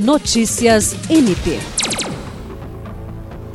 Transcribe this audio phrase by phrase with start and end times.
[0.00, 1.60] Notícias MP.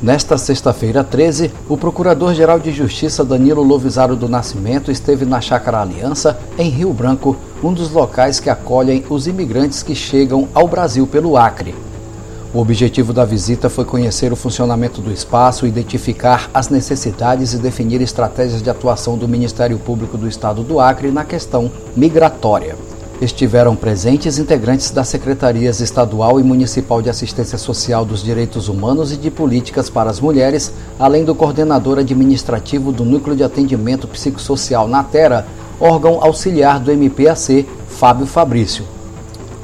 [0.00, 6.38] Nesta sexta-feira 13, o Procurador-Geral de Justiça Danilo Lovisaro do Nascimento esteve na Chácara Aliança,
[6.58, 11.36] em Rio Branco, um dos locais que acolhem os imigrantes que chegam ao Brasil pelo
[11.36, 11.74] Acre.
[12.54, 18.00] O objetivo da visita foi conhecer o funcionamento do espaço, identificar as necessidades e definir
[18.00, 22.76] estratégias de atuação do Ministério Público do Estado do Acre na questão migratória.
[23.20, 29.16] Estiveram presentes integrantes das Secretarias Estadual e Municipal de Assistência Social dos Direitos Humanos e
[29.18, 35.04] de Políticas para as Mulheres, além do coordenador administrativo do Núcleo de Atendimento Psicossocial na
[35.04, 35.46] Terra,
[35.78, 38.86] órgão auxiliar do MPAC, Fábio Fabrício.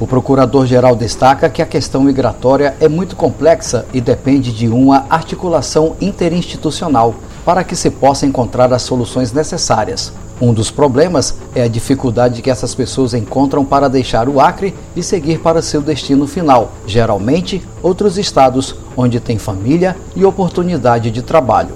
[0.00, 5.94] O procurador-geral destaca que a questão migratória é muito complexa e depende de uma articulação
[6.00, 10.12] interinstitucional para que se possa encontrar as soluções necessárias.
[10.40, 15.02] Um dos problemas é a dificuldade que essas pessoas encontram para deixar o Acre e
[15.02, 21.74] seguir para seu destino final, geralmente outros estados onde tem família e oportunidade de trabalho.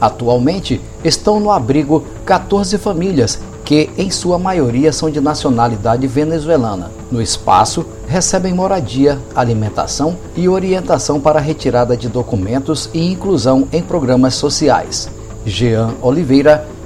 [0.00, 6.90] Atualmente estão no abrigo 14 famílias que, em sua maioria, são de nacionalidade venezuelana.
[7.10, 14.34] No espaço, recebem moradia, alimentação e orientação para retirada de documentos e inclusão em programas
[14.34, 15.08] sociais.
[15.46, 16.66] Jean Oliveira,